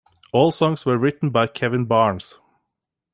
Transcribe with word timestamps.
All 0.33 0.51
songs 0.51 0.83
were 0.83 0.97
written 0.97 1.29
by 1.29 1.45
Kevin 1.45 1.85
Barnes. 1.85 2.39